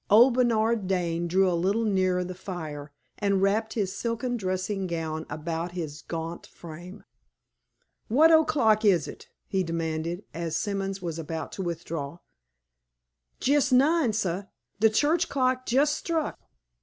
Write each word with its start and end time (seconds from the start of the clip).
Old 0.09 0.33
Bernard 0.33 0.87
Dane 0.87 1.27
drew 1.27 1.47
a 1.47 1.53
little 1.53 1.83
nearer 1.85 2.23
the 2.23 2.33
fire, 2.33 2.91
and 3.19 3.39
wrapped 3.39 3.73
his 3.73 3.95
silken 3.95 4.35
dressing 4.35 4.87
gown 4.87 5.27
about 5.29 5.73
his 5.73 6.01
gaunt 6.01 6.47
frame. 6.47 7.03
"What 8.07 8.31
o'clock 8.31 8.83
is 8.83 9.07
it?" 9.07 9.29
he 9.45 9.61
demanded, 9.61 10.23
as 10.33 10.57
Simons 10.57 11.03
was 11.03 11.19
about 11.19 11.51
to 11.51 11.61
withdraw. 11.61 12.17
"Jes' 13.45 13.71
nine, 13.71 14.11
sah. 14.11 14.45
De 14.79 14.89
church 14.89 15.29
clock 15.29 15.71
jes' 15.71 15.91
struck." 15.91 16.39